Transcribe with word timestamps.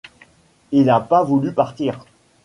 Il 0.71 0.89
a 0.89 0.99
pas 0.99 1.23
voulu 1.23 1.53
partir. 1.53 2.03